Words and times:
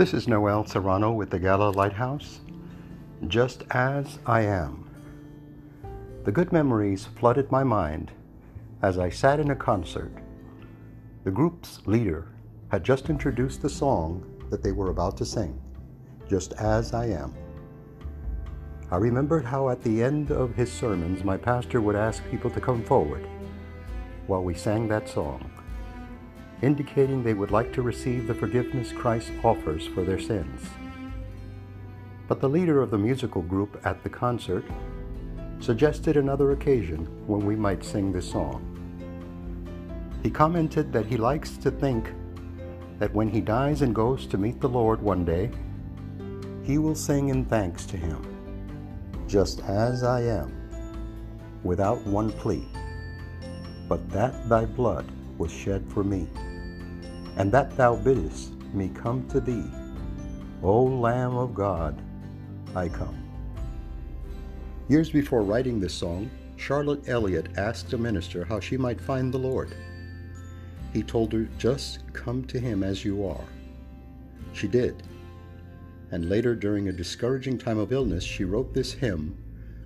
This 0.00 0.14
is 0.14 0.26
Noel 0.26 0.64
Serrano 0.64 1.12
with 1.12 1.28
the 1.28 1.38
Gala 1.38 1.72
Lighthouse. 1.72 2.40
Just 3.28 3.64
as 3.72 4.18
I 4.24 4.40
am. 4.40 4.88
The 6.24 6.32
good 6.32 6.52
memories 6.52 7.04
flooded 7.04 7.52
my 7.52 7.64
mind 7.64 8.10
as 8.80 8.98
I 8.98 9.10
sat 9.10 9.38
in 9.40 9.50
a 9.50 9.54
concert. 9.54 10.10
The 11.24 11.30
group's 11.30 11.82
leader 11.84 12.28
had 12.70 12.82
just 12.82 13.10
introduced 13.10 13.60
the 13.60 13.68
song 13.68 14.24
that 14.48 14.62
they 14.62 14.72
were 14.72 14.88
about 14.88 15.18
to 15.18 15.26
sing, 15.26 15.60
Just 16.30 16.54
as 16.54 16.94
I 16.94 17.08
Am. 17.08 17.34
I 18.90 18.96
remembered 18.96 19.44
how 19.44 19.68
at 19.68 19.82
the 19.82 20.02
end 20.02 20.30
of 20.30 20.54
his 20.54 20.72
sermons, 20.72 21.24
my 21.24 21.36
pastor 21.36 21.82
would 21.82 21.94
ask 21.94 22.22
people 22.30 22.48
to 22.52 22.60
come 22.62 22.82
forward 22.84 23.26
while 24.28 24.42
we 24.42 24.54
sang 24.54 24.88
that 24.88 25.10
song 25.10 25.50
indicating 26.62 27.22
they 27.22 27.34
would 27.34 27.50
like 27.50 27.72
to 27.72 27.82
receive 27.82 28.26
the 28.26 28.34
forgiveness 28.34 28.92
Christ 28.92 29.32
offers 29.42 29.86
for 29.86 30.04
their 30.04 30.20
sins. 30.20 30.68
But 32.28 32.40
the 32.40 32.48
leader 32.48 32.82
of 32.82 32.90
the 32.90 32.98
musical 32.98 33.42
group 33.42 33.80
at 33.84 34.02
the 34.02 34.10
concert 34.10 34.64
suggested 35.58 36.16
another 36.16 36.52
occasion 36.52 37.06
when 37.26 37.44
we 37.44 37.56
might 37.56 37.84
sing 37.84 38.12
this 38.12 38.30
song. 38.30 38.66
He 40.22 40.30
commented 40.30 40.92
that 40.92 41.06
he 41.06 41.16
likes 41.16 41.56
to 41.58 41.70
think 41.70 42.12
that 42.98 43.12
when 43.14 43.28
he 43.28 43.40
dies 43.40 43.80
and 43.82 43.94
goes 43.94 44.26
to 44.26 44.38
meet 44.38 44.60
the 44.60 44.68
Lord 44.68 45.00
one 45.00 45.24
day, 45.24 45.50
he 46.62 46.76
will 46.76 46.94
sing 46.94 47.30
in 47.30 47.46
thanks 47.46 47.86
to 47.86 47.96
him, 47.96 48.22
just 49.26 49.60
as 49.60 50.04
I 50.04 50.20
am, 50.20 50.52
without 51.64 52.06
one 52.06 52.30
plea, 52.30 52.68
but 53.88 54.08
that 54.10 54.48
thy 54.48 54.66
blood 54.66 55.10
was 55.38 55.50
shed 55.50 55.84
for 55.88 56.04
me 56.04 56.28
and 57.40 57.50
that 57.50 57.74
thou 57.74 57.96
biddest 57.96 58.52
me 58.74 58.90
come 58.90 59.26
to 59.26 59.40
thee. 59.40 59.64
O 60.62 60.82
Lamb 60.82 61.34
of 61.38 61.54
God, 61.54 61.98
I 62.76 62.86
come. 62.86 63.16
Years 64.88 65.08
before 65.08 65.40
writing 65.40 65.80
this 65.80 65.94
song, 65.94 66.30
Charlotte 66.58 67.08
Elliott 67.08 67.56
asked 67.56 67.94
a 67.94 67.98
minister 67.98 68.44
how 68.44 68.60
she 68.60 68.76
might 68.76 69.00
find 69.00 69.32
the 69.32 69.38
Lord. 69.38 69.74
He 70.92 71.02
told 71.02 71.32
her, 71.32 71.48
Just 71.56 72.12
come 72.12 72.44
to 72.44 72.60
him 72.60 72.82
as 72.82 73.06
you 73.06 73.26
are. 73.26 73.48
She 74.52 74.68
did. 74.68 75.02
And 76.10 76.28
later, 76.28 76.54
during 76.54 76.88
a 76.88 76.92
discouraging 76.92 77.56
time 77.56 77.78
of 77.78 77.90
illness, 77.90 78.22
she 78.22 78.44
wrote 78.44 78.74
this 78.74 78.92
hymn 78.92 79.42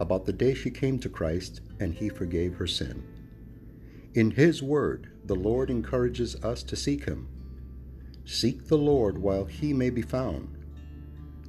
about 0.00 0.24
the 0.24 0.32
day 0.32 0.52
she 0.52 0.72
came 0.72 0.98
to 0.98 1.08
Christ 1.08 1.60
and 1.78 1.94
he 1.94 2.08
forgave 2.08 2.56
her 2.56 2.66
sin. 2.66 3.04
In 4.16 4.30
His 4.30 4.62
Word, 4.62 5.10
the 5.26 5.36
Lord 5.36 5.68
encourages 5.68 6.42
us 6.42 6.62
to 6.62 6.74
seek 6.74 7.04
Him. 7.04 7.28
Seek 8.26 8.66
the 8.66 8.76
Lord 8.76 9.18
while 9.18 9.44
He 9.44 9.72
may 9.72 9.88
be 9.88 10.02
found. 10.02 10.58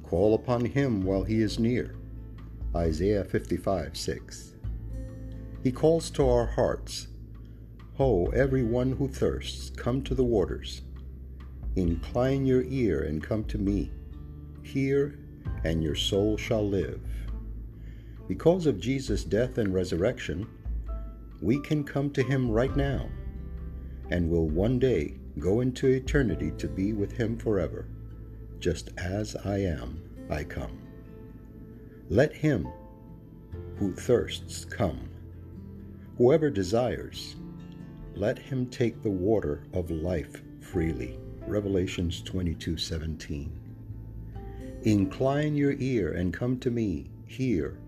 Call 0.04 0.34
upon 0.34 0.64
Him 0.64 1.02
while 1.02 1.24
He 1.24 1.42
is 1.42 1.58
near. 1.58 1.96
Isaiah 2.74 3.24
55 3.24 3.96
6. 3.96 4.54
He 5.64 5.72
calls 5.72 6.08
to 6.10 6.28
our 6.28 6.46
hearts 6.46 7.08
Ho, 7.94 8.26
every 8.26 8.62
one 8.62 8.92
who 8.92 9.08
thirsts, 9.08 9.70
come 9.70 10.02
to 10.02 10.14
the 10.14 10.22
waters. 10.22 10.82
Incline 11.74 12.46
your 12.46 12.62
ear 12.62 13.02
and 13.02 13.20
come 13.20 13.42
to 13.46 13.58
me. 13.58 13.90
Hear, 14.62 15.18
and 15.64 15.82
your 15.82 15.96
soul 15.96 16.36
shall 16.36 16.66
live. 16.66 17.00
Because 18.28 18.66
of 18.66 18.78
Jesus' 18.78 19.24
death 19.24 19.58
and 19.58 19.74
resurrection, 19.74 20.46
we 21.42 21.60
can 21.60 21.82
come 21.82 22.10
to 22.10 22.22
Him 22.22 22.48
right 22.48 22.76
now 22.76 23.08
and 24.10 24.30
will 24.30 24.48
one 24.48 24.78
day 24.78 25.14
go 25.38 25.60
into 25.60 25.86
eternity 25.86 26.52
to 26.58 26.68
be 26.68 26.92
with 26.92 27.12
Him 27.12 27.36
forever. 27.36 27.88
Just 28.58 28.90
as 28.98 29.36
I 29.44 29.58
am, 29.58 30.02
I 30.28 30.44
come. 30.44 30.78
Let 32.10 32.32
him 32.32 32.66
who 33.76 33.92
thirsts 33.92 34.64
come. 34.64 35.08
Whoever 36.16 36.50
desires, 36.50 37.36
let 38.14 38.38
him 38.38 38.66
take 38.66 39.02
the 39.02 39.10
water 39.10 39.64
of 39.72 39.90
life 39.90 40.42
freely. 40.60 41.18
Revelations 41.46 42.22
22:17. 42.22 43.50
Incline 44.82 45.54
your 45.54 45.74
ear 45.78 46.12
and 46.12 46.32
come 46.32 46.58
to 46.60 46.70
me, 46.70 47.10
hear, 47.26 47.78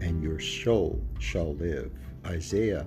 and 0.00 0.22
your 0.22 0.38
soul 0.38 1.02
shall 1.18 1.54
live. 1.54 1.90
Isaiah 2.26 2.86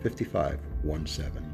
55 0.00 0.60
1 0.82 1.06
7. 1.06 1.45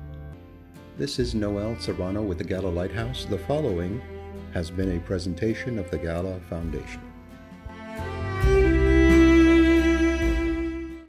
This 0.99 1.19
is 1.19 1.35
Noel 1.35 1.75
Serrano 1.81 2.23
with 2.23 2.37
the 2.37 2.45
Gala 2.45 2.69
Lighthouse. 2.69 3.25
The 3.25 3.39
following 3.39 4.03
has 4.53 4.71
been 4.71 4.99
a 4.99 5.01
presentation 5.01 5.79
of 5.79 5.91
the 5.91 5.97
Gala 5.97 6.39
Foundation. 6.51 7.12